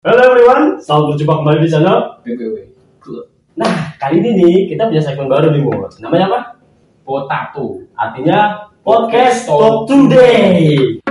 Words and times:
Halo 0.00 0.32
everyone, 0.32 0.80
selamat 0.80 1.12
berjumpa 1.12 1.34
kembali 1.44 1.58
di 1.60 1.68
channel. 1.68 2.24
Club 3.04 3.28
Nah, 3.52 3.92
kali 4.00 4.24
ini 4.24 4.30
nih 4.32 4.56
kita 4.72 4.88
punya 4.88 5.04
segmen 5.04 5.28
baru 5.28 5.52
nih, 5.52 5.60
Mur. 5.60 5.92
Namanya 6.00 6.24
apa? 6.32 6.40
Potato 7.04 7.84
Artinya 7.92 8.64
Podcast 8.80 9.44
Talk 9.44 9.84
Today. 9.84 11.04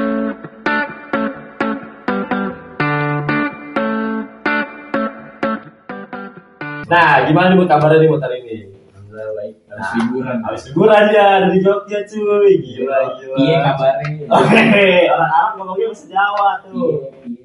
Nah, 6.89 7.29
gimana 7.29 7.53
nih 7.53 7.57
Mur 7.61 7.69
kabarnya 7.69 8.01
nih 8.01 8.09
Mur 8.09 8.17
hari 8.17 8.41
ini? 8.41 8.73
Alhamdulillah 8.89 9.33
baik 9.37 9.53
Habis 9.69 9.85
Nah, 9.85 9.93
liburan 10.01 10.37
Habis 10.41 10.61
liburan 10.73 11.03
ya 11.13 11.27
dari 11.45 11.61
Jogja 11.61 11.99
cuy. 12.09 12.51
Gila, 12.57 12.99
gila. 13.21 13.37
Iya 13.37 13.57
kabarnya 13.69 14.07
Oke, 14.33 14.65
orang 15.13 15.29
Arab 15.29 15.51
ngomongnya 15.61 15.93
bahasa 15.93 16.05
Jawa 16.09 16.49
tuh. 16.65 16.73
Iya, 16.73 17.37
iya. 17.37 17.38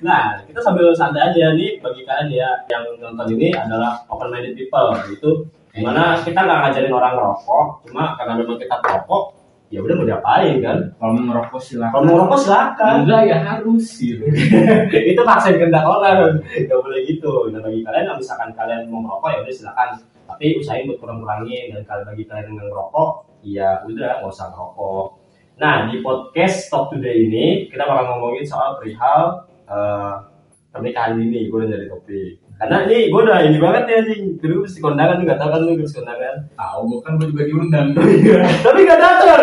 Nah, 0.00 0.40
kita 0.48 0.60
sambil 0.64 0.88
santai 0.96 1.32
aja 1.32 1.52
nih 1.52 1.76
bagi 1.80 2.02
kalian 2.08 2.28
ya 2.32 2.48
yang 2.72 2.84
nonton 2.96 3.36
ini 3.36 3.52
adalah 3.52 4.00
open 4.08 4.32
minded 4.32 4.56
people 4.56 4.96
gitu. 5.12 5.44
Di 5.74 5.82
mana 5.82 6.16
kita 6.22 6.38
nggak 6.38 6.58
ngajarin 6.64 6.94
orang 6.94 7.14
rokok, 7.18 7.82
cuma 7.90 8.14
karena 8.14 8.38
memang 8.38 8.56
kita 8.62 8.78
perokok, 8.78 9.34
ya 9.74 9.82
udah 9.82 9.94
mau 9.98 10.06
diapain 10.06 10.54
kan? 10.62 10.78
Kalau 11.02 11.12
mau 11.18 11.24
ngerokok 11.34 11.60
silakan 11.60 11.92
Kalau 11.92 12.04
mau 12.06 12.18
rokok 12.22 12.38
silakan. 12.46 12.94
Enggak 13.02 13.22
ya 13.26 13.36
harus 13.42 13.84
sih 13.90 14.14
itu 15.10 15.22
paksain 15.26 15.58
kehendak 15.58 15.82
orang, 15.82 16.38
nggak 16.38 16.78
boleh 16.78 17.00
gitu. 17.10 17.50
Nah 17.50 17.58
bagi 17.58 17.82
kalian 17.82 18.06
yang 18.06 18.18
misalkan 18.22 18.54
kalian 18.54 18.86
mau 18.86 19.02
merokok 19.02 19.28
ya 19.34 19.38
udah 19.42 19.54
silakan. 19.54 19.88
Tapi 20.24 20.56
usahain 20.56 20.88
buat 20.88 20.98
kurang-kurangin 21.02 21.74
dan 21.74 21.82
kalau 21.84 22.02
bagi 22.06 22.24
kalian 22.24 22.54
yang 22.54 22.56
ngerokok, 22.64 23.10
ya 23.42 23.68
udah 23.82 24.10
nggak 24.22 24.30
usah 24.30 24.46
ngerokok. 24.54 25.23
Nah 25.54 25.86
di 25.86 26.02
podcast 26.02 26.66
Talk 26.66 26.90
Today 26.90 27.30
ini 27.30 27.70
kita 27.70 27.86
bakal 27.86 28.10
ngomongin 28.10 28.42
soal 28.42 28.74
perihal 28.74 29.46
eh, 29.70 30.14
pernikahan 30.74 31.14
ini. 31.22 31.46
Gue 31.46 31.62
udah 31.62 31.70
jadi 31.78 31.86
topik. 31.86 32.42
Karena 32.58 32.86
ini 32.90 32.98
gue 33.10 33.20
udah 33.22 33.38
ini 33.46 33.58
banget 33.62 33.82
ya 33.86 33.96
anjing. 34.02 34.24
Dulu 34.42 34.66
mesti 34.66 34.78
kondangan 34.82 35.22
tuh 35.22 35.24
nggak 35.30 35.38
tahu 35.38 35.50
kan 35.54 35.60
lu 35.62 35.72
mesti 35.78 35.96
kondangan. 36.02 36.36
Tahu 36.58 36.80
gue 36.90 36.98
kan 37.06 37.12
gue 37.22 37.26
juga 37.30 37.44
diundang 37.46 37.88
Tapi 38.66 38.78
nggak 38.82 39.00
datang. 39.00 39.42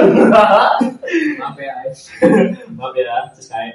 Maaf 1.39 1.57
ya 1.59 1.73
Ais 1.83 1.99
Maaf 2.79 2.95
ya, 2.95 3.15
Sky. 3.35 3.67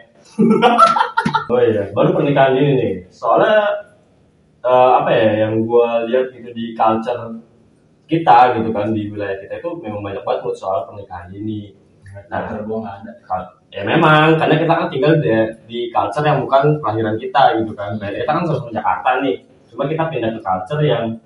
oh 1.48 1.60
iya, 1.60 1.88
baru 1.96 2.12
pernikahan 2.12 2.56
ini 2.60 2.72
nih. 2.76 2.94
Soalnya 3.08 3.88
eh, 4.60 4.90
apa 5.00 5.08
ya 5.08 5.48
yang 5.48 5.64
gua 5.64 6.04
lihat 6.04 6.36
gitu 6.36 6.52
di 6.52 6.76
culture 6.76 7.40
kita 8.06 8.60
gitu 8.60 8.70
kan 8.70 8.92
di 8.92 9.08
wilayah 9.10 9.34
kita 9.40 9.58
itu 9.58 9.70
memang 9.82 10.04
banyak 10.04 10.20
banget 10.20 10.52
soal 10.52 10.84
pernikahan 10.84 11.32
ini. 11.32 11.85
Nah 12.26 12.40
gue 12.64 12.78
ada 12.80 13.12
Ya 13.74 13.82
memang 13.84 14.40
karena 14.40 14.56
kita 14.56 14.72
kan 14.72 14.88
tinggal 14.88 15.12
di, 15.20 15.28
di 15.68 15.78
culture 15.92 16.24
yang 16.24 16.40
bukan 16.40 16.80
kelahiran 16.80 17.16
kita 17.20 17.60
gitu 17.60 17.76
kan. 17.76 17.98
Kayak 18.00 18.24
kita 18.24 18.30
kan 18.32 18.42
sama 18.48 18.70
Jakarta 18.72 19.10
nih. 19.20 19.36
Cuma 19.68 19.84
kita 19.84 20.08
pindah 20.08 20.30
ke 20.32 20.40
culture 20.40 20.80
yang 20.80 21.20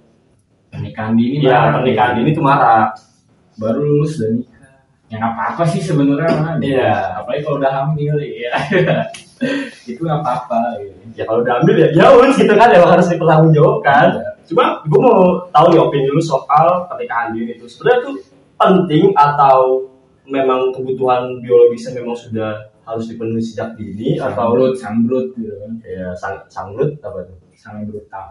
Pernikahan 0.71 1.19
dini 1.19 1.43
ya 1.43 1.75
pernikahan 1.75 2.23
ini 2.23 2.31
tuh 2.31 2.47
marak. 2.47 2.95
Baru 3.59 3.83
lulus 3.83 4.23
dan 4.23 4.39
nikah 4.39 4.59
Ya 5.11 5.19
nggak 5.19 5.35
apa-apa 5.35 5.63
sih 5.67 5.83
sebenarnya 5.83 6.31
mah 6.39 6.55
Iya. 6.63 7.19
Apalagi 7.19 7.43
kalau 7.43 7.59
udah 7.59 7.73
hamil 7.75 8.15
ya 8.23 8.55
Itu 9.91 10.01
nggak 10.07 10.23
apa-apa 10.23 10.79
gitu. 10.79 10.95
Ya 11.19 11.27
kalau 11.27 11.43
udah 11.43 11.55
ambil 11.59 11.75
ya 11.75 11.89
jauh 11.91 12.23
gitu 12.39 12.55
kan 12.55 12.71
emang 12.71 12.91
harus 12.95 13.11
dipertanggungjawabkan. 13.11 14.07
Cuma 14.47 14.65
gue 14.87 15.01
mau 15.03 15.43
tahu 15.51 15.67
nih 15.75 15.79
opini 15.83 16.09
lu 16.15 16.23
soal 16.23 16.87
pernikahan 16.87 17.35
dini 17.35 17.59
itu 17.59 17.67
sebenarnya 17.67 18.07
tuh 18.07 18.15
penting 18.55 19.11
atau 19.19 19.91
memang 20.31 20.71
kebutuhan 20.71 21.43
biologisnya 21.43 22.01
memang 22.01 22.15
sudah 22.17 22.71
harus 22.87 23.07
dipenuhi 23.07 23.43
sejak 23.43 23.75
dini 23.79 24.17
atau 24.19 24.55
Sambrut, 24.55 24.75
sambrut 24.79 25.27
gitu 25.39 25.55
kan 25.59 25.73
ya 25.85 26.11
sang 26.17 26.39
sanglut 26.51 26.95
apa 27.03 27.23
tuh? 27.29 27.37
Sangat 27.55 27.87
brutal 27.93 28.25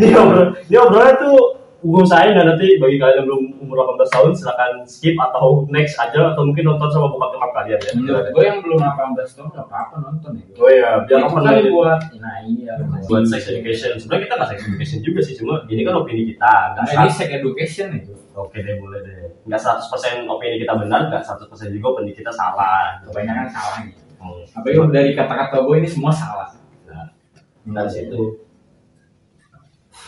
Ini 0.00 0.08
obrol, 0.16 0.46
ini 0.66 0.76
obrolnya 0.80 1.14
tuh 1.20 1.36
gue 1.86 2.02
usahain 2.02 2.32
ya 2.34 2.42
nanti 2.42 2.80
bagi 2.82 2.96
kalian 2.98 3.22
yang 3.22 3.26
belum 3.28 3.42
umur 3.62 3.84
18 4.00 4.08
tahun 4.10 4.30
silakan 4.34 4.72
skip 4.88 5.14
atau 5.20 5.68
next 5.70 5.94
aja 6.00 6.32
atau 6.34 6.42
mungkin 6.48 6.64
nonton 6.66 6.88
sama 6.88 7.12
bokap 7.12 7.36
nyokap 7.36 7.50
kalian 7.52 7.78
ya. 7.78 7.90
Menurut 7.94 8.24
gue 8.32 8.42
yang 8.48 8.58
belum 8.64 8.80
18 8.80 9.36
tahun 9.36 9.48
nggak 9.52 9.66
apa-apa 9.68 9.94
nonton 10.02 10.30
ya 10.40 10.44
Oh 10.56 10.70
iya, 10.72 10.90
biar 11.04 11.20
apa 11.28 11.38
kan 11.44 11.54
buat 11.68 12.00
nah 12.18 12.36
iya 12.42 12.72
buat 13.06 13.22
sex 13.28 13.52
education. 13.52 14.00
Sebenarnya 14.00 14.22
kita 14.24 14.34
nggak 14.40 14.50
sex 14.50 14.58
education 14.66 14.98
juga 15.04 15.20
sih, 15.22 15.34
cuma 15.38 15.54
ini 15.68 15.82
kan 15.84 15.94
opini 16.00 16.22
kita. 16.32 16.54
Nah, 16.74 16.84
ini 16.88 17.08
sex 17.12 17.28
education 17.30 17.86
itu 17.94 18.14
Oke 18.36 18.60
deh, 18.60 18.76
boleh 18.76 19.00
deh. 19.00 19.32
Nggak 19.48 19.60
100% 19.64 20.28
opini 20.28 20.60
kita 20.60 20.76
benar, 20.76 21.08
nggak 21.08 21.24
100% 21.24 21.72
juga 21.72 21.86
opini 21.96 22.12
kita 22.12 22.28
salah. 22.28 23.00
kebanyakan 23.08 23.48
salahnya 23.48 24.06
Hmm. 24.16 24.42
apa 24.48 24.66
yang 24.72 24.88
dari 24.88 25.12
kata-kata 25.12 25.60
gue 25.60 25.76
ini 25.76 25.88
semua 25.88 26.08
salah 26.08 26.48
Nah, 26.88 27.84
dari 27.84 27.90
situ. 27.92 28.40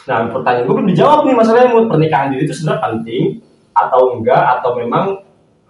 Nah, 0.09 0.33
pertanyaan 0.33 0.65
gue 0.65 0.75
belum 0.75 0.89
dijawab 0.95 1.21
nih 1.29 1.37
masalahnya 1.37 1.69
mau 1.75 1.85
pernikahan 1.85 2.33
dini 2.33 2.49
itu 2.49 2.55
sebenarnya 2.57 2.81
penting 2.81 3.23
atau 3.77 4.17
enggak 4.17 4.43
atau 4.59 4.71
memang 4.79 5.05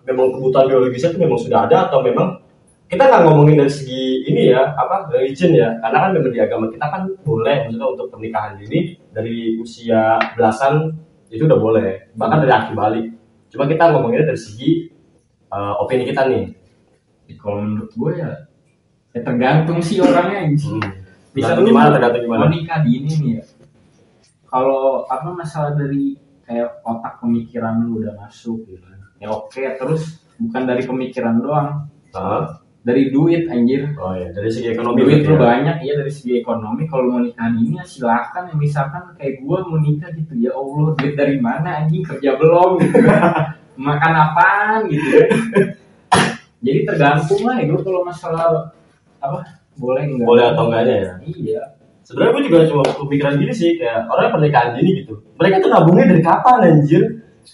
memang 0.06 0.26
kebutuhan 0.36 0.68
biologisnya 0.70 1.12
itu 1.12 1.20
memang 1.20 1.38
sudah 1.40 1.66
ada 1.66 1.90
atau 1.90 2.00
memang 2.00 2.40
kita 2.88 3.04
nggak 3.04 3.22
ngomongin 3.24 3.60
dari 3.60 3.72
segi 3.72 4.24
ini 4.32 4.48
ya 4.48 4.72
apa 4.72 5.12
religion 5.12 5.52
ya 5.52 5.76
karena 5.84 5.98
kan 6.08 6.10
memang 6.16 6.32
di 6.32 6.40
agama 6.40 6.66
kita 6.72 6.86
kan 6.88 7.02
boleh 7.20 7.56
maksudnya 7.68 7.88
untuk 7.88 8.06
pernikahan 8.08 8.52
dini 8.56 8.96
dari 9.12 9.60
usia 9.60 10.16
belasan 10.32 10.96
itu 11.28 11.44
udah 11.44 11.58
boleh. 11.60 12.12
Bahkan 12.16 12.38
dari 12.44 12.52
aki 12.52 12.72
balik 12.76 13.06
cuma 13.48 13.64
kita 13.64 13.88
ngomonginnya 13.88 14.28
dari 14.28 14.40
segi 14.40 14.70
uh, 15.52 15.80
opini 15.80 16.04
kita 16.04 16.28
nih. 16.28 16.44
Ya, 17.28 17.34
kalau 17.40 17.64
menurut 17.64 17.92
gue 17.92 18.12
ya 18.16 18.30
ya 19.12 19.20
tergantung 19.24 19.80
sih 19.80 20.00
orangnya 20.00 20.48
hmm. 20.48 20.80
bisa 21.32 21.52
Tergantung 21.52 21.64
lu 21.64 21.70
gimana 21.72 21.88
tergantung 21.96 22.22
gimana. 22.28 22.40
mau 22.44 22.50
nikah 22.52 22.78
dini 22.84 23.12
nih 23.20 23.32
ya. 23.40 23.44
Kalau 24.48 25.04
apa 25.08 25.28
masalah 25.32 25.72
dari 25.76 26.16
kayak 26.48 26.80
otak 26.84 27.20
pemikiran 27.20 27.84
lu 27.84 28.00
udah 28.00 28.16
masuk 28.16 28.64
gitu 28.64 28.80
kan. 28.84 28.96
ya 29.18 29.28
oke 29.34 29.62
terus 29.76 30.24
bukan 30.38 30.62
dari 30.64 30.82
pemikiran 30.86 31.36
doang. 31.42 31.90
Hah? 32.16 32.67
Dari 32.86 33.10
duit 33.10 33.50
anjir. 33.50 33.90
Oh 33.98 34.14
ya 34.14 34.30
dari 34.30 34.50
segi 34.50 34.74
ekonomi 34.74 35.02
duit 35.02 35.26
lu 35.26 35.34
ya. 35.34 35.40
banyak 35.40 35.76
ya 35.82 35.92
dari 35.98 36.12
segi 36.12 36.32
ekonomi. 36.38 36.82
Kalau 36.86 37.04
mau 37.10 37.20
nikah 37.22 37.48
dini 37.50 37.78
ya 37.78 37.84
silakan. 37.84 38.42
Ya 38.52 38.54
misalkan 38.54 39.02
kayak 39.18 39.42
gue 39.42 39.58
mau 39.66 39.78
nikah 39.78 40.10
gitu 40.14 40.32
ya 40.38 40.50
allah 40.54 40.94
duit 40.94 41.14
dari 41.18 41.36
mana 41.42 41.84
anjing? 41.84 42.02
Kerja 42.06 42.38
belum 42.38 42.70
gitu. 42.82 42.98
Makan 43.86 44.12
apaan 44.12 44.78
gitu 44.90 45.06
ya? 45.06 45.26
Jadi 46.58 46.78
tergantung 46.82 47.42
lah 47.46 47.54
ya 47.62 47.64
gue 47.70 47.80
kalau 47.82 48.02
masalah 48.02 48.74
apa 49.22 49.38
boleh 49.78 50.02
enggak 50.10 50.26
boleh 50.26 50.44
atau 50.50 50.64
enggaknya 50.70 50.94
ya? 50.98 51.12
Iya. 51.22 51.62
Sebenarnya 52.02 52.32
gue 52.34 52.42
juga 52.48 52.58
cuma 52.72 52.84
pemikiran 53.04 53.34
gini 53.36 53.52
sih 53.52 53.76
kayak 53.76 54.08
orang 54.10 54.32
pernikahan 54.32 54.74
dini 54.74 55.04
gitu. 55.04 55.14
Mereka 55.38 55.62
tuh 55.62 55.70
nabungnya 55.70 56.06
dari 56.10 56.22
kapan 56.24 56.58
anjir? 56.66 57.02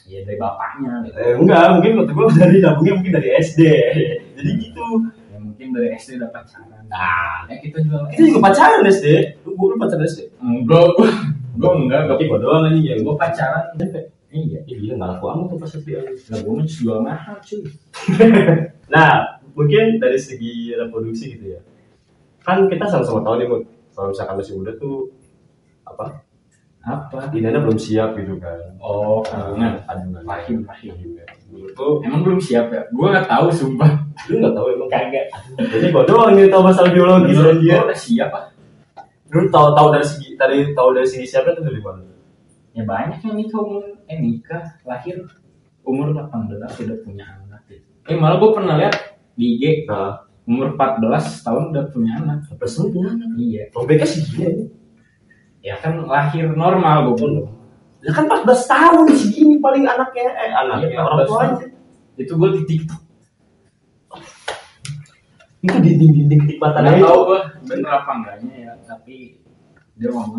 Iya 0.09 0.21
dari 0.25 0.39
bapaknya. 0.41 0.93
Gitu 1.05 1.17
eh, 1.21 1.35
enggak 1.37 1.65
mungkin 1.77 1.91
menurut 2.01 2.11
gue 2.15 2.27
dari 2.41 2.57
nabungnya 2.65 2.95
mungkin 2.97 3.13
dari 3.21 3.29
SD 3.37 3.61
jadi 4.35 4.51
gitu 4.61 4.85
ya 5.65 5.69
mungkin 5.73 5.81
dari 5.81 5.89
SD 5.97 6.21
udah 6.21 6.31
pacaran. 6.31 6.83
Nah. 6.93 7.49
Ya 7.49 7.57
kita 7.57 7.77
juga 7.81 7.97
kita 8.13 8.23
juga 8.29 8.41
pacaran 8.45 8.83
SD 8.85 9.07
lu 9.49 9.51
lu 9.57 9.77
pacaran 9.81 10.05
SD 10.05 10.21
enggak 10.45 10.89
gue 11.55 11.73
enggak 11.73 12.03
tapi 12.11 12.23
gue 12.29 12.39
doang 12.45 12.69
aja 12.69 12.77
ya 12.77 12.95
gue 13.01 13.15
pacaran. 13.17 13.65
Iya 14.35 14.61
Ih, 14.67 14.77
gila 14.83 14.93
nggak 14.99 15.11
laku 15.15 15.25
amat 15.31 15.47
tuh 15.47 15.59
pas 15.63 15.71
SD 15.73 15.89
lah 15.95 16.05
gue 16.43 16.53
mah 16.53 16.67
jual 16.69 16.99
mahal 17.01 17.37
cuy. 17.41 17.65
Nah, 18.85 19.41
mungkin 19.57 19.97
dari 19.97 20.21
segi 20.21 20.77
reproduksi 20.77 21.33
gitu 21.33 21.57
ya. 21.57 21.61
Kan 22.45 22.69
kita 22.69 22.85
sama-sama 22.85 23.25
tahu 23.25 23.41
nih, 23.41 23.49
Mut. 23.49 23.65
Kalau 23.97 24.13
misalkan 24.13 24.37
masih 24.37 24.61
muda 24.61 24.77
tuh 24.77 25.09
apa? 25.89 26.21
Apa 26.85 27.29
Dinanya 27.29 27.59
belum 27.59 27.77
siap 27.77 28.13
gitu 28.15 28.37
kan. 28.37 28.61
oh 28.79 29.21
Kandungan, 29.23 29.81
kandungan 29.83 30.21
kandungan. 30.21 30.25
rahim 30.27 30.59
rahim 30.65 30.95
Dulu 31.47 31.69
tuh, 31.73 31.95
emang 32.03 32.21
belum 32.21 32.39
siap 32.39 32.67
ya 32.69 32.83
gue 32.85 33.07
nggak 33.07 33.25
tahu 33.25 33.47
sumpah 33.49 33.91
lu 34.27 34.35
nggak 34.37 34.53
tahu 34.53 34.67
emang 34.71 34.89
kagak 34.89 35.27
Jadi 35.57 35.87
gue 35.89 36.03
doang 36.05 36.33
nih 36.35 36.47
tahu 36.47 36.63
masalah 36.63 36.91
biologis 36.91 37.33
menurut 37.33 37.57
gue 37.57 37.71
anjir. 37.71 37.85
udah 37.85 37.99
siap 37.99 38.31
ah 38.31 38.45
Lu 39.27 39.49
tahu 39.49 39.67
tahu 39.73 39.89
dari 39.91 40.05
segi 40.05 40.29
dari 40.35 40.59
tahu 40.71 40.89
dari 40.93 41.07
segi 41.07 41.27
siapa 41.27 41.51
tuh 41.53 41.63
dari 41.63 41.81
mana? 41.81 42.05
ya 42.71 42.83
banyak 42.83 43.23
yang 43.23 43.35
nikah 43.35 43.61
umur 43.61 43.83
eh 44.05 44.19
nikah 44.19 44.63
lahir 44.83 45.23
umur 45.81 46.11
18 46.11 46.59
udah 46.59 46.99
punya 47.01 47.25
anak 47.25 47.63
gitu. 47.65 47.87
eh 48.05 48.17
malah 48.17 48.37
gue 48.37 48.51
pernah 48.51 48.75
lihat 48.77 48.95
di 49.33 49.55
IG 49.55 49.63
Nah, 49.85 50.21
umur 50.45 50.75
14 50.75 51.01
tahun 51.41 51.63
udah 51.71 51.85
punya 51.89 52.13
anak 52.19 52.39
sampai 52.45 52.67
sini 52.67 52.89
punya 52.91 53.09
anak. 53.11 53.29
iya 53.37 53.63
Robeknya 53.71 54.05
sih 54.05 54.21
gila. 54.27 54.51
Ya 55.65 55.75
kan 55.81 56.05
lahir 56.05 56.53
normal 56.53 57.11
gue 57.11 57.17
pun 57.19 57.33
Ya 58.05 58.13
kan 58.13 58.29
14 58.29 58.45
tahun 58.69 59.09
segini 59.17 59.57
paling 59.65 59.89
anaknya. 59.89 60.29
Eh 60.37 60.53
anaknya 60.53 60.93
Iya, 60.93 61.01
orang 61.01 61.25
14 61.25 61.25
tua 61.25 61.41
aja. 61.41 61.67
itu 62.15 62.33
gue 62.37 62.49
di 62.53 62.63
TikTok. 62.69 63.01
Itu 65.65 65.77
dinding-dinding 65.81 66.41
ketik 66.45 66.59
mata 66.61 66.85
nggak 66.85 67.01
itu. 67.01 67.07
tahu 67.09 67.21
gue 67.25 67.41
bener 67.65 67.91
apa 67.91 68.11
enggaknya 68.13 68.55
ya 68.61 68.73
tapi 68.85 69.41
dia 69.97 70.13
ngomong 70.13 70.37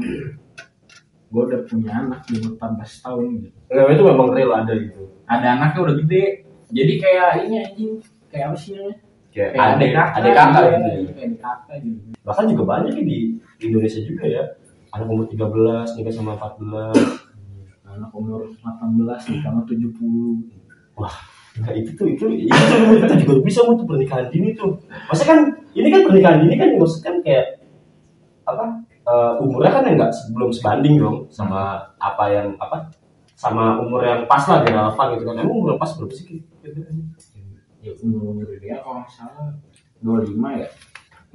gue 1.26 1.42
udah 1.42 1.62
punya 1.66 1.92
anak 1.98 2.22
di 2.30 2.38
umur 2.38 2.54
14 2.62 3.02
tahun. 3.02 3.26
Gitu 3.42 3.58
Enggak, 3.66 3.86
itu 3.98 4.04
memang 4.06 4.28
real 4.30 4.52
ada 4.54 4.74
gitu. 4.78 5.02
ada 5.26 5.48
anaknya 5.58 5.80
udah 5.82 5.96
gede. 6.06 6.24
Jadi 6.70 6.94
kayak 7.02 7.30
ini 7.50 7.56
anjing 7.66 7.92
kayak 8.30 8.54
apa 8.54 8.58
sih 8.62 8.72
namanya? 8.78 8.98
Kayak 9.34 9.50
adik 9.58 9.90
kakak 9.92 10.16
adik 10.16 10.32
kakak 10.32 10.62
iya, 10.62 10.70
gitu 10.70 10.86
ya. 10.86 10.94
kayak 11.10 11.26
adik 11.26 11.40
kakak 11.42 11.76
gitu. 11.82 12.00
Bahkan 12.22 12.46
juga 12.54 12.64
banyak 12.70 12.94
di 13.02 13.18
Indonesia 13.60 14.02
juga 14.06 14.24
ya 14.30 14.44
anak 14.96 15.08
umur 15.12 15.28
13 15.28 16.00
nikah 16.00 16.14
sama 16.16 16.40
14 16.40 16.96
anak 17.84 18.12
umur 18.16 18.48
18 18.64 19.36
nikah 19.36 19.52
sama 19.52 19.62
70 19.68 20.96
wah 20.96 21.16
nah 21.56 21.72
itu 21.72 21.96
tuh 21.96 22.08
itu 22.12 22.26
itu, 22.48 22.52
itu, 22.52 23.16
juga 23.24 23.34
bisa 23.40 23.64
untuk 23.64 23.88
pernikahan 23.88 24.28
dini 24.28 24.52
tuh. 24.52 24.76
Masa 25.08 25.24
kan 25.24 25.40
ini 25.72 25.88
kan 25.88 26.04
pernikahan 26.04 26.44
dini 26.44 26.56
kan 26.60 26.76
maksudnya 26.76 27.04
kan 27.08 27.16
kayak 27.24 27.48
apa 28.44 28.66
eh, 29.08 29.34
umurnya 29.40 29.72
kan 29.72 29.88
enggak 29.88 30.12
sebelum 30.12 30.52
sebanding 30.52 31.00
dong 31.00 31.32
sama 31.32 31.80
apa 31.96 32.24
yang 32.28 32.48
apa 32.60 32.92
sama 33.40 33.80
umur 33.80 34.04
yang 34.04 34.28
pas 34.28 34.44
lah 34.52 34.68
yang 34.68 34.84
relevan 34.84 35.08
gitu 35.16 35.24
kan. 35.32 35.36
Emang 35.40 35.56
umur 35.56 35.70
yang 35.76 35.80
pas 35.80 35.92
berapa 35.96 36.12
sih 36.12 36.26
gitu 36.28 36.44
ya 37.86 37.92
umur 38.04 38.36
umur 38.36 38.50
dia 38.60 38.82
kalau 38.84 39.00
nggak 39.00 39.12
salah 39.16 39.56
25 40.04 40.60
ya. 40.60 40.70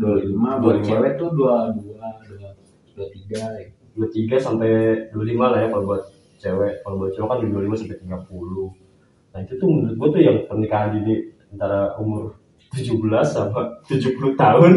25 0.01 0.61
buat 0.65 0.77
25. 0.85 0.89
cewek 0.89 1.13
tuh 1.17 1.29
22 1.33 1.97
23 1.97 2.45
ya. 2.45 2.51
Dua 3.91 4.09
tiga 4.09 4.37
sampai 4.37 4.71
dua 5.11 5.25
lima 5.27 5.51
lah 5.51 5.65
ya 5.65 5.69
kalau 5.69 5.85
buat 5.87 6.03
cewek. 6.37 6.81
Kalau 6.81 6.97
buat 6.97 7.13
cowok 7.13 7.29
kan 7.29 7.39
dua 7.45 7.63
lima 7.63 7.77
sampai 7.77 7.99
tiga 7.99 8.19
puluh. 8.25 8.71
Nah 9.31 9.41
itu 9.41 9.55
tuh 9.57 9.69
menurut 9.69 9.95
gua 9.95 10.09
tuh 10.11 10.23
yang 10.23 10.37
pernikahan 10.47 10.91
dini 10.97 11.15
antara 11.51 11.95
umur 11.99 12.35
17 12.71 12.95
sama 13.27 13.67
70 13.91 14.15
tahun. 14.39 14.73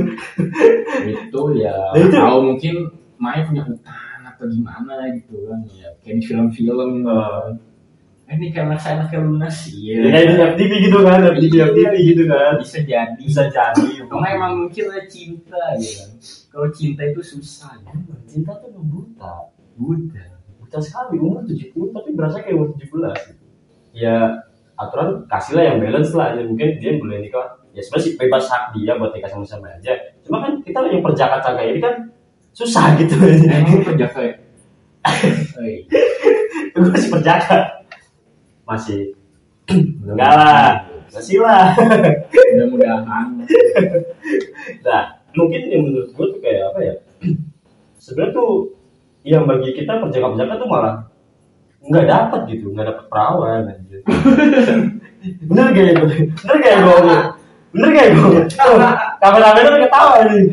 Itu 1.13 1.39
ya 1.53 1.77
Nah, 1.93 2.01
itu- 2.01 2.09
tahu 2.09 2.37
mungkin 2.41 2.75
Maya 3.21 3.45
punya 3.45 3.61
utang 3.63 4.21
atau 4.25 4.45
gimana 4.49 4.97
gitu 5.13 5.45
kan. 5.45 5.61
Ya 5.69 5.93
kayak 6.01 6.17
di 6.17 6.23
film-film 6.25 7.05
Oh. 7.05 7.13
eh, 7.13 7.45
ini 8.35 8.53
anak 8.53 8.79
saya 8.81 9.01
anaknya 9.01 9.19
lunas. 9.23 9.57
Ya 9.73 9.95
iya 9.97 10.23
kayak 10.29 10.57
FTV 10.57 10.71
gitu 10.89 10.97
kan 11.01 11.19
di 11.37 11.47
FTV 11.49 11.93
gitu 12.13 12.23
kan. 12.29 12.53
Bisa 12.59 12.79
jadi. 12.83 13.23
Bisa 13.23 13.43
jadi. 13.49 13.87
Karena 14.09 14.27
emang 14.33 14.53
mungkin 14.65 14.85
cinta 15.09 15.61
gitu 15.77 15.93
kan 16.03 16.09
kalau 16.53 16.67
cinta 16.69 17.01
itu 17.05 17.21
susah 17.21 17.73
ya. 17.81 17.93
Cinta 18.29 18.51
tuh 18.61 18.69
emang 18.69 18.85
buta. 18.89 19.49
Buta. 19.77 20.23
Buta 20.61 20.77
sekali 20.81 21.17
umur 21.17 21.45
70 21.45 21.73
tapi 21.95 22.09
berasa 22.13 22.37
kayak 22.41 22.55
umur 22.57 22.69
17 22.77 23.33
gitu. 23.33 23.43
ya 23.93 24.41
aturan 24.73 25.25
kasihlah 25.29 25.63
yang 25.69 25.77
balance 25.81 26.11
lah. 26.13 26.33
Ya 26.37 26.43
mungkin 26.45 26.77
dia 26.77 26.97
boleh 26.97 27.23
nikah. 27.25 27.61
Ya 27.73 27.81
sebenarnya 27.81 28.05
sih 28.05 28.13
bebas 28.17 28.45
hak 28.49 28.63
dia 28.77 28.93
buat 28.97 29.13
nikah 29.17 29.29
sama 29.29 29.45
sama 29.45 29.69
aja. 29.73 29.93
Cuma 30.21 30.41
kan 30.45 30.61
kita 30.61 30.77
yang 30.89 31.01
perjaka 31.01 31.41
kayak 31.41 31.69
ini 31.73 31.79
kan 31.81 31.95
susah 32.53 32.93
gitu. 33.01 33.17
Emang 33.49 33.81
lu 33.81 33.85
penjaga 33.85 34.21
ya 34.21 34.35
gue 36.73 36.81
masih 36.89 37.09
perjaka 37.11 37.82
masih. 38.67 39.15
Enggak 39.71 40.33
lah. 40.35 40.67
Masih 41.13 41.37
lah. 41.39 41.75
Mudah-mudahan. 42.31 43.27
Nah 44.83 45.03
mungkin 45.33 45.61
yang 45.69 45.81
menurut 45.89 46.09
gue 46.13 46.25
tuh 46.37 46.39
kayak 46.41 46.61
apa 46.73 46.79
ya? 46.83 46.95
Sebenarnya 47.97 48.33
tuh 48.35 48.51
yang 49.23 49.47
bagi 49.47 49.71
kita 49.71 50.03
perjaka-perjaka 50.03 50.53
tuh 50.59 50.67
malah 50.67 50.95
nggak 51.83 52.07
dapat 52.07 52.41
gitu 52.51 52.71
nggak 52.71 52.87
dapat 52.91 53.05
perawan 53.11 53.67
anjir. 53.67 54.03
bener 55.47 55.65
gak 55.71 55.83
ya 55.83 55.93
bener 55.99 56.55
gak 56.59 56.71
ya 56.71 56.79
gue 56.83 56.97
bener 57.71 57.89
gak 57.95 58.03
ya 58.03 58.11
gue 58.15 58.41
kameramen 59.23 59.67
udah 59.67 59.81
ketawa 59.87 60.17
nih 60.27 60.43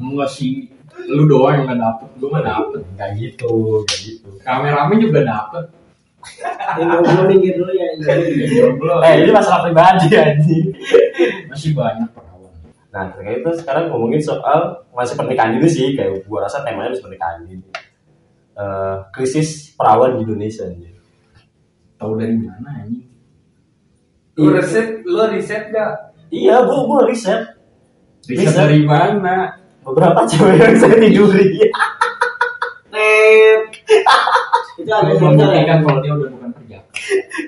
enggak 0.00 0.30
sih. 0.32 0.72
Lu 1.04 1.28
doang 1.28 1.60
yang 1.60 1.68
gak 1.68 1.80
dapet 1.84 2.08
gue 2.16 2.28
gak 2.32 2.46
dapet. 2.48 2.80
Nggak 2.96 3.10
gitu 3.20 3.52
nggak 3.84 3.98
gitu. 4.00 4.28
Kameramen 4.40 4.96
juga 5.04 5.20
dapet 5.20 5.64
Yang 6.74 6.88
jomblo 7.04 7.22
minggir 7.30 7.54
dulu 7.60 7.72
ya. 7.72 7.86
eh 9.06 9.14
ini 9.22 9.30
masalah 9.30 9.60
pribadi 9.64 10.08
anjing 10.16 10.72
masih 11.48 11.70
banyak 11.76 12.08
perawan 12.10 12.52
Nah, 12.94 13.10
terkait 13.10 13.42
itu 13.42 13.50
sekarang 13.58 13.90
ngomongin 13.90 14.22
soal 14.22 14.86
masih 14.94 15.18
pernikahan 15.18 15.58
ini 15.58 15.66
sih, 15.66 15.98
kayak 15.98 16.22
gua 16.30 16.46
rasa 16.46 16.62
temanya 16.62 16.94
masih 16.94 17.02
pernikahan 17.02 17.42
ini. 17.42 17.66
Eh, 18.54 18.96
krisis 19.10 19.74
perawan 19.74 20.14
di 20.14 20.22
Indonesia 20.22 20.62
nih. 20.70 20.94
tahu 21.98 22.18
dari 22.18 22.34
mana 22.38 22.70
ini 22.86 23.06
Lu 24.34 24.50
riset, 24.50 25.02
lu 25.06 25.26
riset 25.30 25.70
gak? 25.70 26.14
Iya, 26.30 26.62
gua 26.66 26.80
gua 26.86 27.00
riset 27.06 27.54
riset 28.26 28.50
Bisa. 28.54 28.62
dari 28.66 28.82
mana 28.86 29.58
beberapa 29.84 30.24
cewek 30.24 30.56
yang 30.56 30.74
saya 30.80 30.96
tiduri. 30.96 31.60
Itu 34.80 34.90
ada 34.90 35.10
ya. 35.10 35.18
membuktikan 35.18 35.78
kalau 35.82 35.98
dia 36.02 36.12
udah 36.14 36.28
bukan 36.30 36.50
kerja 36.60 36.78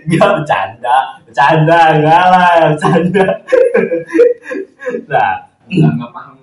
Enggak 0.07 0.31
bercanda, 0.43 0.97
bercanda 1.27 1.81
enggak 1.95 2.25
lah, 2.31 2.51
bercanda. 2.75 3.27
nah, 5.11 5.33
nggak 5.67 5.93
nggak 5.99 6.11
paham 6.15 6.35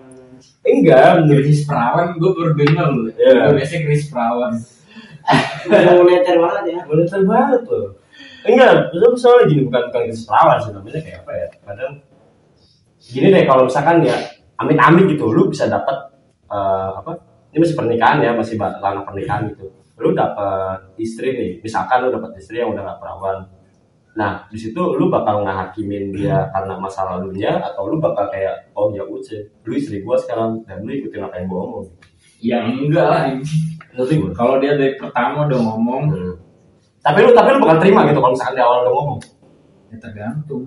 enggak 0.64 1.08
menurut 1.20 1.44
krisis 1.44 1.68
perawan 1.68 2.16
gue 2.16 2.32
baru 2.32 2.52
denger 2.56 2.88
loh 2.88 3.04
gue 3.12 3.54
biasanya 3.60 3.82
krisis 3.84 4.08
perawan 4.08 4.54
Mau 5.72 6.04
neter 6.04 6.36
banget 6.36 6.64
ya. 6.76 6.80
Moneter 6.84 7.22
banget 7.24 7.62
tuh. 7.64 7.96
Enggak, 8.44 8.92
itu 8.92 9.08
soalnya 9.16 9.48
gini 9.48 9.62
bukan 9.72 9.82
bukan 9.88 10.02
krisis 10.04 10.28
perawan 10.28 10.58
sih 10.60 10.72
namanya 10.76 11.00
kayak 11.00 11.20
apa 11.24 11.32
ya? 11.32 11.48
Kadang 11.64 11.94
gini 13.00 13.28
deh 13.32 13.44
kalau 13.48 13.64
misalkan 13.72 14.04
ya 14.04 14.16
amit-amit 14.60 15.06
gitu, 15.16 15.32
lu 15.32 15.48
bisa 15.48 15.72
dapat 15.72 16.12
eh, 16.52 16.90
apa? 17.00 17.23
Ini 17.54 17.62
masih 17.62 17.78
pernikahan 17.78 18.18
ya, 18.26 18.34
masih 18.34 18.58
ranah 18.58 19.06
pernikahan 19.06 19.46
gitu. 19.54 19.70
Lu 20.02 20.10
dapat 20.18 20.98
istri 20.98 21.38
nih, 21.38 21.52
misalkan 21.62 22.02
lu 22.02 22.10
dapat 22.10 22.34
istri 22.42 22.58
yang 22.58 22.74
udah 22.74 22.82
gak 22.82 23.00
perawan. 23.00 23.46
Nah, 24.14 24.46
di 24.50 24.58
situ 24.58 24.78
lu 24.78 25.10
bakal 25.10 25.42
ngehakimin 25.42 26.14
dia 26.14 26.50
karena 26.54 26.78
masa 26.78 27.06
lalunya 27.06 27.58
atau 27.62 27.90
lu 27.90 27.98
bakal 27.98 28.30
kayak 28.30 28.74
oh 28.78 28.94
ya 28.94 29.02
udah, 29.02 29.42
lu 29.66 29.74
istri 29.74 30.06
gua 30.06 30.18
sekarang 30.18 30.62
dan 30.70 30.86
lu 30.86 30.94
ikutin 30.94 31.26
apa 31.26 31.42
yang 31.42 31.50
gua 31.50 31.62
omong. 31.66 31.86
ya 32.44 32.60
enggak 32.60 33.08
lah 33.08 33.24
kalau 34.36 34.60
dia 34.60 34.76
dari 34.76 35.00
pertama 35.00 35.48
udah 35.48 35.60
ngomong 35.64 36.04
Hmm. 36.12 36.34
Tapi 37.04 37.20
lu 37.24 37.32
tapi 37.36 37.56
lu 37.56 37.60
bakal 37.64 37.78
terima 37.84 38.08
gitu 38.08 38.20
kalau 38.20 38.34
misalkan 38.36 38.56
di 38.56 38.62
awal 38.62 38.78
udah 38.84 38.94
ngomong. 38.94 39.20
ya 39.94 39.98
tergantung 40.02 40.64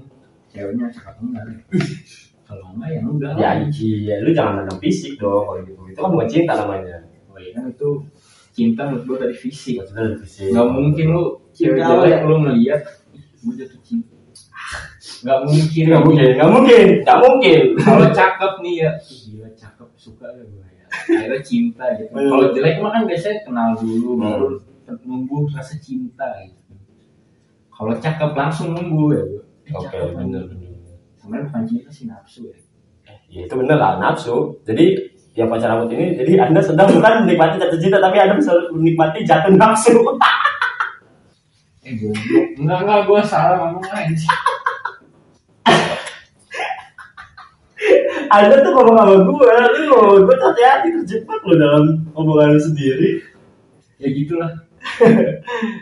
ceweknya 0.50 0.86
cakep 0.90 1.14
enggak 1.18 1.44
kalau 2.46 2.66
enggak 2.72 2.90
ya 2.94 3.00
udah 3.02 3.30
Ya 3.34 3.50
iya, 3.60 4.14
lu 4.22 4.30
jangan 4.30 4.62
mandang 4.62 4.78
fisik 4.78 5.18
dong 5.18 5.44
kalau 5.44 5.60
gitu. 5.60 5.80
Itu 5.84 5.98
kan 5.98 6.10
bukan 6.10 6.28
cinta 6.30 6.52
namanya. 6.56 6.96
oh 7.26 7.36
iya 7.36 7.50
kan 7.52 7.64
itu 7.66 7.88
cinta 8.50 8.80
menurut 8.86 9.04
gue 9.04 9.16
dari 9.20 9.36
fisik 9.36 9.74
Maksudnya 9.78 10.02
dari 10.02 10.16
fisik. 10.22 10.48
nggak 10.48 10.66
mungkin 10.70 11.06
lu 11.10 11.24
cewek 11.52 11.76
Cinta 11.76 11.86
awal 11.86 12.02
jelek 12.02 12.16
ya? 12.16 12.24
lu 12.24 12.34
ngeliat 12.40 12.80
gue 13.36 13.54
jatuh 13.54 13.80
cinta 13.82 14.14
nggak 15.16 15.38
mungkin 15.42 15.84
Nggak 15.86 16.02
mungkin, 16.02 16.26
nggak 16.32 16.50
mungkin, 16.50 16.86
nggak 17.02 17.18
mungkin. 17.20 17.60
kalau 17.78 18.06
cakep 18.10 18.52
nih 18.58 18.74
ya 18.78 18.90
gila 18.96 19.48
cakep 19.52 19.88
suka 19.96 20.26
ya 20.28 20.42
gue 20.42 20.64
ya 20.66 20.84
akhirnya 20.88 21.40
cinta 21.42 21.84
gitu 21.94 22.10
kalau 22.12 22.46
jelek 22.50 22.74
mah 22.78 22.90
kan 22.90 23.02
biasanya 23.04 23.38
kenal 23.42 23.68
dulu 23.74 24.10
Hmm. 24.16 24.22
baru 24.22 24.46
numbuh 25.02 25.42
rasa 25.50 25.74
cinta 25.76 26.26
gitu 26.42 26.72
kalau 27.68 27.92
cakep 27.92 28.30
langsung 28.32 28.72
numbuh 28.72 29.08
ya 29.12 29.22
gue 29.24 29.42
Oke, 29.68 29.98
bener 30.14 30.46
bener. 30.46 30.65
Sebenarnya 31.26 31.66
cinta 31.66 31.90
sih 31.90 32.06
nafsu 32.06 32.46
ya 32.46 32.54
Ya 33.26 33.42
itu 33.46 33.54
bener 33.58 33.74
lah 33.74 33.98
nafsu. 33.98 34.62
Jadi 34.62 34.94
ya 35.34 35.50
pacar 35.50 35.74
rambut 35.74 35.90
ini, 35.92 36.14
jadi 36.14 36.46
anda 36.46 36.62
sedang 36.62 36.88
bukan 36.88 37.26
menikmati 37.26 37.58
jatuh 37.58 37.78
cinta, 37.78 37.98
tapi 37.98 38.16
anda 38.22 38.38
bisa 38.38 38.54
menikmati 38.70 39.26
jatuh 39.26 39.50
nafsu. 39.58 39.94
eh 41.86 41.94
goblok 42.02 42.46
enggak 42.58 42.78
enggak 42.82 43.00
gue 43.06 43.20
salah 43.22 43.62
ngomong 43.62 43.86
aja 43.94 44.26
anda 48.42 48.58
tuh 48.58 48.74
ngomong 48.74 48.96
sama 48.98 49.14
gue, 49.22 49.54
lu 49.54 49.86
ngomong 49.94 50.26
gue 50.26 50.34
tuh 50.34 50.46
hati-hati 50.50 50.88
terjebak 50.98 51.38
lo 51.46 51.54
dalam 51.54 52.02
omongan 52.18 52.58
lu 52.58 52.60
sendiri. 52.62 53.22
ya 54.02 54.10
gitulah 54.10 54.65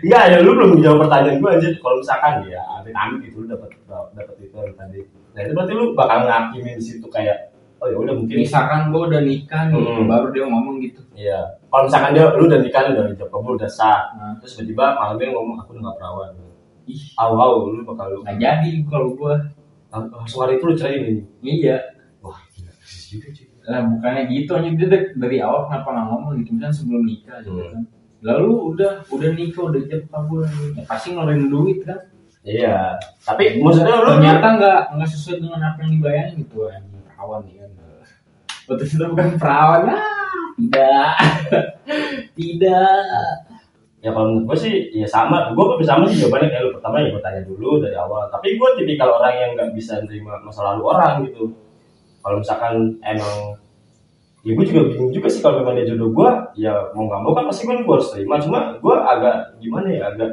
Enggak 0.04 0.24
ya, 0.28 0.36
lu 0.40 0.50
belum 0.54 0.70
jawab 0.78 0.98
pertanyaan 1.06 1.38
gue 1.38 1.50
aja. 1.50 1.68
Kalau 1.76 1.96
misalkan 1.98 2.34
ya, 2.46 2.60
amit 2.72 2.94
amit 2.94 3.18
gitu 3.24 3.36
lu 3.40 3.46
dapat 3.48 3.70
dapat 4.12 4.36
itu 4.38 4.54
yang 4.54 4.74
tadi. 4.74 4.98
Nah 5.32 5.40
itu 5.40 5.52
berarti 5.52 5.72
lu 5.72 5.84
bakal 5.92 6.18
ngakimin 6.24 6.76
di 6.78 6.84
situ 6.84 7.06
kayak, 7.08 7.50
oh 7.78 7.86
ya 7.86 7.96
udah 7.96 8.14
mungkin 8.14 8.36
misalkan 8.38 8.80
gue 8.88 9.02
udah 9.02 9.20
nikah 9.20 9.62
nih 9.68 9.82
Hmm. 9.82 10.06
baru 10.06 10.26
dia 10.30 10.44
ngomong 10.44 10.76
gitu 10.80 11.00
Iya. 11.14 11.40
Kalau 11.64 11.82
misalkan 11.84 12.10
dia 12.12 12.24
lu 12.30 12.42
udah 12.44 12.60
nikah 12.60 12.80
udah 12.86 13.04
jawab 13.14 13.30
kabul 13.30 13.52
udah 13.54 13.70
sah. 13.70 14.00
Nah. 14.14 14.32
Terus 14.38 14.52
tiba-tiba 14.56 14.84
malam 14.94 15.14
dia 15.16 15.28
ngomong 15.30 15.56
aku 15.58 15.70
udah 15.72 15.82
gak 15.84 15.96
perawan. 15.98 16.30
ih 16.84 17.00
Au 17.16 17.32
au 17.34 17.72
lu 17.72 17.80
bakal 17.82 18.06
lu 18.10 18.20
nggak 18.20 18.36
jadi 18.36 18.70
kalau 18.84 19.16
gue 19.16 19.34
langsung 19.88 20.44
hari 20.44 20.58
itu 20.58 20.64
lu 20.64 20.74
cerai 20.74 20.96
ini. 21.00 21.22
iya 21.40 21.80
Wah, 22.20 22.36
gila. 22.52 22.72
Lah 23.64 23.80
bukannya 23.88 24.28
gitu 24.28 24.52
aja 24.52 24.68
dia 24.68 24.86
dari, 24.86 25.06
dari 25.14 25.38
awal 25.40 25.64
kenapa 25.64 25.88
nggak 25.88 26.06
ngomong 26.10 26.32
gitu 26.42 26.50
misalnya 26.52 26.76
sebelum 26.76 27.02
nikah 27.02 27.36
gitu 27.40 27.56
Hmm. 27.56 27.72
kan 27.72 27.82
lalu 28.24 28.72
udah 28.72 29.04
udah 29.12 29.30
nikah 29.36 29.68
udah 29.68 29.80
jatuh 29.84 30.08
kabur 30.08 30.48
ya 30.48 30.82
pasti 30.88 31.12
ngeluarin 31.12 31.52
duit 31.52 31.84
kan? 31.84 32.00
Iya. 32.44 32.96
Tapi 33.20 33.60
maksudnya 33.60 34.00
lu 34.00 34.16
ternyata 34.16 34.46
nggak 34.56 34.80
nggak 34.96 35.08
sesuai 35.12 35.44
dengan 35.44 35.60
apa 35.60 35.78
yang 35.84 35.92
dibayangin 36.00 36.34
gitu 36.44 36.68
anjing. 36.72 37.04
Perawan 37.04 37.40
nih 37.44 37.54
kan? 37.60 37.70
Betul 38.64 38.86
itu 38.88 39.04
bukan 39.12 39.28
perawan. 39.36 39.82
Ah 39.92 40.24
tidak. 40.54 41.12
Tidak. 42.38 43.34
Ya 44.04 44.12
kalau 44.12 44.26
menurut 44.36 44.44
gue 44.52 44.58
sih 44.68 44.74
ya 44.94 45.08
sama. 45.08 45.50
Gue 45.56 45.64
lebih 45.74 45.86
sama 45.86 46.04
sih 46.06 46.22
jawabannya. 46.22 46.48
Kayak 46.52 46.64
lu 46.68 46.70
pertama 46.78 46.96
ya 47.00 47.08
gue 47.10 47.22
tanya 47.24 47.42
dulu 47.46 47.68
dari 47.82 47.96
awal. 47.96 48.28
Tapi 48.30 48.54
gue 48.54 48.68
tipikal 48.78 49.08
orang 49.18 49.34
yang 49.34 49.50
nggak 49.58 49.70
bisa 49.74 49.98
nerima 50.04 50.38
masa 50.44 50.60
lalu 50.74 50.82
orang 50.86 51.14
gitu. 51.26 51.50
Kalau 52.22 52.36
misalkan 52.40 52.74
emang 53.04 53.58
ya 54.44 54.52
gue 54.52 54.64
juga 54.64 54.82
bingung 54.92 55.08
juga 55.08 55.28
sih 55.32 55.40
kalau 55.40 55.64
memang 55.64 55.74
dia 55.74 55.88
jodoh 55.88 56.12
gue 56.12 56.30
ya 56.60 56.72
mau 56.92 57.08
nggak 57.08 57.20
mau 57.24 57.32
kan 57.32 57.44
pasti 57.48 57.64
kan 57.64 57.80
gue 57.80 57.94
harus 57.96 58.12
terima. 58.12 58.36
Cuma 58.38 58.76
gue 58.76 58.94
agak 58.94 59.36
gimana 59.58 59.88
ya 59.88 60.02
agak 60.12 60.30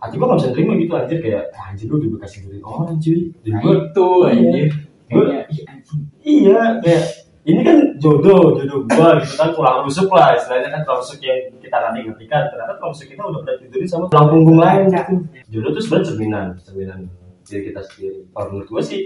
hati 0.00 0.14
gue 0.16 0.24
nggak 0.24 0.40
bisa 0.40 0.50
terima 0.56 0.72
gitu 0.74 0.92
anjir. 0.96 1.18
Kayak 1.20 1.44
"Ah, 1.52 1.68
anjir 1.68 1.86
lu 1.86 1.96
udah 2.00 2.20
kasih 2.24 2.38
duit 2.48 2.62
orang 2.64 2.96
cuy. 2.96 3.20
Dan 3.44 3.52
Nah, 3.52 3.60
gue 3.60 3.74
itu 3.84 4.06
anjir. 4.24 4.68
Kayaknya 5.04 5.40
ih 5.46 5.60
anjing. 5.68 6.00
iya 6.24 6.60
kayak 6.80 7.04
ini 7.44 7.60
kan 7.60 7.76
jodoh 8.00 8.56
jodoh 8.56 8.80
gue 8.88 9.08
gitu 9.20 9.34
kan. 9.36 9.48
Tulang 9.52 9.78
rusuk 9.84 10.08
lah 10.08 10.32
istilahnya 10.32 10.72
kan 10.72 10.80
tulang 10.80 11.00
rusuk 11.04 11.20
yang 11.20 11.38
kita 11.60 11.76
nanti 11.76 11.98
ngertikan. 12.00 12.42
Ternyata 12.48 12.72
tulang 12.80 12.92
rusuk 12.96 13.06
kita 13.06 13.22
udah 13.22 13.40
pernah 13.44 13.56
tidurin 13.60 13.88
sama 13.88 14.04
tulang 14.08 14.28
punggung 14.32 14.58
lain 14.58 14.82
gitu 14.88 15.14
jodoh 15.52 15.70
itu 15.76 15.80
sebenarnya 15.84 16.06
cerminan 16.08 16.46
cerminan 16.64 16.98
diri 17.44 17.60
kita 17.68 17.80
sendiri. 17.84 18.18
Kalau 18.32 18.46
menurut 18.48 18.68
gue 18.72 18.82
sih 18.82 19.00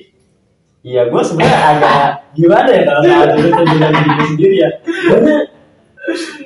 Iya, 0.86 1.10
gue 1.10 1.22
sebenarnya 1.26 1.60
agak 1.74 2.02
gimana 2.38 2.68
ya 2.70 2.82
kalau 2.86 3.00
soal 3.02 3.26
jodoh 3.34 3.52
cerminan 3.52 3.90
diri 3.92 4.10
gue 4.14 4.26
sendiri 4.30 4.54
ya. 4.56 4.70
Karena 4.84 5.34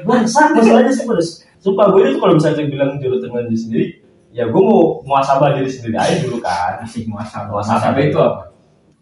bangsa 0.03 0.41
masalahnya 0.57 0.93
sih 0.93 1.05
pada 1.05 1.23
sumpah 1.63 1.87
gue 1.93 2.01
itu 2.11 2.19
kalau 2.19 2.35
misalnya 2.35 2.65
bilang 2.67 2.91
jodoh 2.99 3.19
cerminan 3.21 3.47
diri 3.53 3.61
sendiri, 3.61 3.87
ya 4.33 4.45
gue 4.49 4.63
mau 4.63 5.05
muasabah 5.05 5.57
diri 5.61 5.69
sendiri 5.69 5.97
aja 6.01 6.17
dulu 6.25 6.41
kan. 6.41 6.81
Asik 6.81 7.05
muasabah. 7.07 7.53
Muasabah 7.53 8.03
itu 8.03 8.19
apa? 8.19 8.43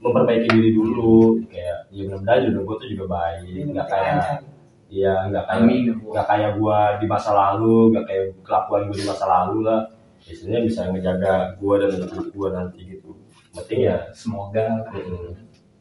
Memperbaiki 0.00 0.48
diri 0.50 0.70
dulu, 0.72 1.44
kayak 1.46 1.92
ya 1.92 2.08
mudah-mudahan 2.08 2.40
jodoh 2.50 2.62
gue 2.66 2.76
tuh 2.80 2.88
juga 2.88 3.04
baik, 3.14 3.68
nggak 3.70 3.86
kayak 3.86 4.48
Iya, 4.90 5.30
nggak 5.30 5.44
kayak 5.46 5.62
Amin. 5.62 6.02
nggak 6.02 6.26
kayak 6.26 6.50
gua 6.58 6.98
di 6.98 7.06
masa 7.06 7.30
lalu, 7.30 7.94
nggak 7.94 8.04
kayak 8.10 8.24
kelakuan 8.42 8.90
gua 8.90 8.96
di 8.98 9.06
masa 9.06 9.24
lalu 9.30 9.58
lah. 9.62 9.80
Biasanya 10.26 10.58
bisa 10.66 10.80
ngejaga 10.90 11.34
gua 11.62 11.74
dan 11.78 11.90
anak 11.94 12.26
gua 12.34 12.48
nanti 12.50 12.80
gitu. 12.82 13.09
Penting 13.50 13.80
ya. 13.86 13.96
Semoga. 14.14 14.86
mm. 14.94 15.30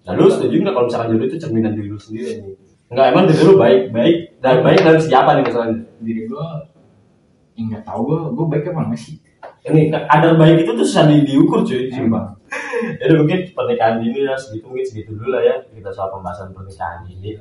Nah, 0.08 0.14
lu 0.18 0.26
setuju 0.26 0.56
nggak 0.64 0.74
kalau 0.74 0.86
misalkan 0.90 1.10
jodoh 1.14 1.28
itu 1.30 1.38
cerminan 1.38 1.72
diri 1.78 1.90
lu 1.92 2.00
sendiri 2.02 2.42
nih? 2.42 2.54
Nggak, 2.90 3.06
emang 3.14 3.24
diri 3.30 3.42
lu 3.46 3.54
baik, 3.62 3.82
baik, 3.94 4.16
dan 4.42 4.66
baik 4.66 4.80
dari 4.82 4.98
segi 4.98 5.14
apa 5.14 5.38
nih 5.38 5.44
misalnya? 5.46 5.76
Diri 6.02 6.22
gue 6.26 6.46
ya 7.60 7.62
nggak 7.68 7.84
tahu 7.84 8.02
gue 8.08 8.20
gue 8.40 8.46
baik 8.56 8.72
apa 8.72 8.82
enggak 8.88 9.02
sih 9.04 9.16
Ini 9.68 9.92
kadar 9.92 10.40
baik 10.40 10.64
itu 10.64 10.72
tuh 10.72 10.88
susah 10.88 11.12
di- 11.12 11.28
diukur 11.28 11.62
cuy, 11.68 11.92
sumpah. 11.92 12.02
Emang. 12.08 12.28
Jadi 13.00 13.14
mungkin 13.20 13.40
pernikahan 13.54 14.00
ini 14.02 14.24
ya 14.26 14.34
segitu 14.40 14.66
mungkin 14.72 14.88
segitu 14.88 15.12
dulu 15.14 15.36
lah 15.36 15.44
ya 15.44 15.56
kita 15.68 15.92
soal 15.92 16.10
pembahasan 16.10 16.56
pernikahan 16.56 17.04
ini. 17.06 17.36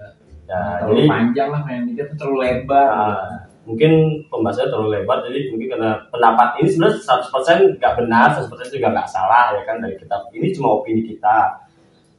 Ya, 0.48 0.80
terlalu 0.80 1.04
jadi 1.04 1.08
panjang 1.12 1.48
lah 1.52 1.60
kayak 1.60 1.82
mikir 1.84 2.04
tuh 2.08 2.16
terlalu 2.16 2.38
lebar 2.40 2.88
Nah, 2.88 3.47
mungkin 3.68 4.24
pembahasannya 4.32 4.72
terlalu 4.72 4.88
lebar 4.96 5.28
jadi 5.28 5.52
mungkin 5.52 5.68
karena 5.76 5.90
pendapat 6.08 6.48
ini 6.64 6.68
sebenarnya 6.72 7.04
100% 7.04 7.76
nggak 7.76 7.94
benar 8.00 8.28
100% 8.40 8.72
juga 8.72 8.88
nggak 8.96 9.08
salah 9.12 9.52
ya 9.52 9.62
kan 9.68 9.76
dari 9.84 9.94
kita 10.00 10.16
ini 10.32 10.48
cuma 10.56 10.80
opini 10.80 11.04
kita 11.04 11.68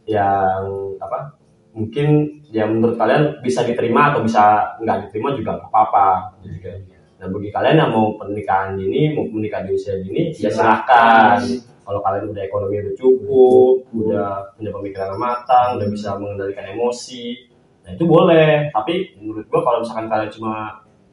yang 0.06 0.94
apa 1.02 1.34
mungkin 1.74 2.38
ya 2.54 2.70
menurut 2.70 3.02
kalian 3.02 3.42
bisa 3.42 3.66
diterima 3.66 4.14
atau 4.14 4.22
bisa 4.22 4.78
nggak 4.78 5.10
diterima 5.10 5.34
juga 5.34 5.58
nggak 5.58 5.70
apa-apa 5.74 6.38
jadi 6.46 6.58
kayak 6.62 6.80
nah 7.20 7.28
bagi 7.28 7.50
kalian 7.52 7.78
yang 7.84 7.92
mau 7.92 8.16
pernikahan 8.16 8.80
ini 8.80 9.12
mau 9.12 9.28
menikah 9.28 9.68
di 9.68 9.76
usia 9.76 10.00
ini 10.00 10.32
ya 10.40 10.48
silahkan. 10.48 11.44
Kalau 11.84 12.06
kalian 12.06 12.32
udah 12.32 12.44
ekonomi 12.46 12.80
udah 12.80 12.96
cukup 12.96 13.76
udah 13.92 14.56
punya 14.56 14.72
pemikiran 14.72 15.12
yang 15.12 15.20
matang 15.20 15.68
udah 15.82 15.88
bisa 15.90 16.16
mengendalikan 16.16 16.72
emosi 16.72 17.50
nah 17.84 17.92
itu 17.92 18.08
boleh. 18.08 18.72
Tapi 18.72 19.20
menurut 19.20 19.44
gua 19.52 19.62
kalau 19.68 19.84
misalkan 19.84 20.08
kalian 20.08 20.32
cuma 20.32 20.56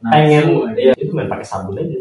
pengen. 0.03 0.45
Ya, 0.77 0.93
itu 0.97 1.11
main 1.13 1.29
pakai 1.29 1.45
sabun 1.45 1.79
aja. 1.79 1.99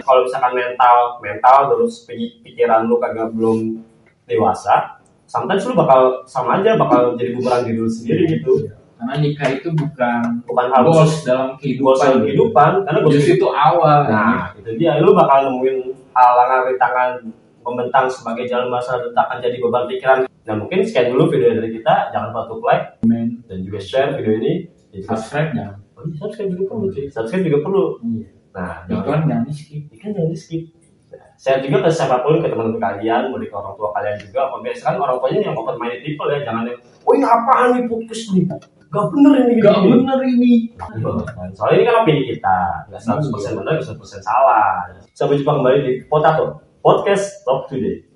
Kalau 0.00 0.20
misalkan 0.24 0.52
mental 0.56 0.96
mental 1.20 1.58
terus 1.76 2.08
pi- 2.08 2.40
pikiran 2.40 2.88
lu 2.88 2.96
kagak 2.96 3.30
belum 3.36 3.84
dewasa 4.24 4.96
sometimes 5.28 5.64
lu 5.68 5.76
bakal 5.76 6.24
sama 6.24 6.60
aja 6.60 6.78
bakal 6.80 7.18
jadi 7.18 7.36
bumerang 7.36 7.68
diri 7.68 7.78
lu 7.80 7.90
sendiri 7.90 8.38
gitu. 8.38 8.70
Karena 8.94 9.20
nikah 9.20 9.48
itu 9.52 9.68
bukan 9.74 10.40
bukan 10.48 10.66
hal 10.72 10.82
goals 10.86 11.20
khusus. 11.20 11.28
dalam 11.28 11.58
goals 11.60 11.60
kehidupan 11.60 11.98
dalam 12.00 12.20
kehidupan. 12.24 12.70
karena 12.86 12.98
goals 13.04 13.26
itu 13.28 13.46
awal. 13.50 13.98
Nah 14.08 14.54
itu 14.56 14.70
dia. 14.80 14.96
Lu 15.02 15.12
bakal 15.12 15.50
nemuin 15.50 15.76
halangan 16.14 16.60
rintangan 16.70 17.10
membentang 17.64 18.06
sebagai 18.08 18.44
jalan 18.48 18.68
masa 18.72 18.96
akan 19.00 19.36
jadi 19.42 19.56
beban 19.60 19.84
pikiran. 19.90 20.18
Nah 20.24 20.54
mungkin 20.56 20.80
sekian 20.86 21.12
dulu 21.12 21.28
video 21.28 21.52
dari 21.52 21.74
kita. 21.74 22.14
Jangan 22.14 22.32
lupa 22.32 22.40
untuk 22.48 22.64
like 22.64 22.86
Men, 23.04 23.44
dan 23.44 23.60
juga 23.66 23.80
share 23.82 24.16
video 24.16 24.38
ini. 24.40 24.52
Dan 24.94 25.00
subscribe 25.02 25.50
jangan 25.52 25.74
iya, 25.74 25.83
subscribe 26.12 26.50
juga 26.52 26.64
perlu 26.72 26.86
cuy. 26.92 27.06
Subscribe 27.08 27.44
juga 27.48 27.58
perlu. 27.64 27.84
Iya. 28.04 28.28
Nah 28.54 28.72
jangan 28.86 29.02
iklan 29.02 29.20
jangan 29.26 29.44
di 29.48 29.54
skip 29.54 29.82
kan 29.98 30.10
jangan 30.14 30.30
di 30.30 30.38
skip 30.38 30.64
share 31.34 31.60
juga 31.60 31.84
ke 31.84 31.90
siapa 31.90 32.22
pun 32.22 32.38
ke 32.38 32.48
teman-teman 32.48 32.80
kalian 32.80 33.28
mau 33.30 33.38
ke 33.42 33.54
orang 33.54 33.74
tua 33.74 33.88
kalian 33.92 34.16
juga. 34.22 34.40
Biasanya 34.62 34.86
kan 34.86 34.94
orang 35.02 35.16
tuanya 35.20 35.40
yang 35.50 35.54
open 35.58 35.76
minded 35.76 36.00
people 36.06 36.28
ya 36.30 36.38
jangan 36.46 36.64
yang 36.70 36.78
oh 36.78 37.12
ini 37.12 37.24
apaan 37.26 37.68
nih 37.74 37.82
podcast 37.90 38.24
nih 38.32 38.44
gak 38.94 39.10
bener 39.10 39.32
ini 39.42 39.54
gak 39.58 39.74
gini." 39.74 39.90
bener 39.90 40.18
ini. 40.22 40.52
Iya, 40.78 41.10
kan? 41.34 41.48
soalnya 41.50 41.74
ini 41.74 41.84
kan 41.84 41.94
opini 42.06 42.22
kita. 42.30 42.58
Nggak 42.86 43.02
100% 43.02 43.58
benar 43.58 43.74
100% 43.82 44.22
salah. 44.22 44.86
Sampai 45.18 45.42
jumpa 45.42 45.58
kembali 45.58 45.78
di 45.82 45.92
Potato 46.06 46.62
Podcast 46.78 47.42
Talk 47.42 47.66
Today. 47.66 48.06